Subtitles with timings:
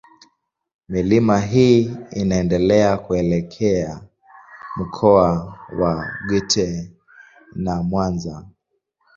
[0.89, 4.01] Milima hii inaendelea kuelekea
[4.77, 6.85] Mkoa wa Geita
[7.55, 8.45] na Mwanza.